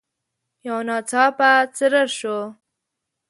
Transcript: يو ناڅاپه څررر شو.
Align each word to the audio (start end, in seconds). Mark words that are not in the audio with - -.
يو 0.67 0.77
ناڅاپه 0.87 1.49
څررر 1.75 2.09
شو. 2.17 2.37